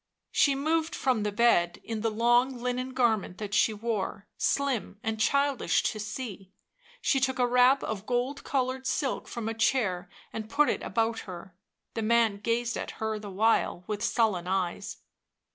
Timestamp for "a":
7.37-7.45, 9.47-9.53